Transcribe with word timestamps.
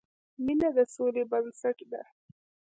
مینه 0.45 0.69
د 0.75 0.79
سولې 0.93 1.23
بنسټ 1.31 1.77
ده. 1.91 2.01